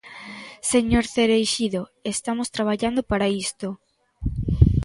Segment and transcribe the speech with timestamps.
[0.71, 1.81] Señor Cereixido,
[2.13, 3.67] estamos traballando para isto.